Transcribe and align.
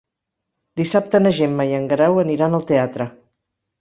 Dissabte 0.81 1.21
na 1.25 1.33
Gemma 1.39 1.67
i 1.73 1.77
en 1.81 1.87
Guerau 1.91 2.19
aniran 2.25 2.59
al 2.59 2.67
teatre. 2.73 3.09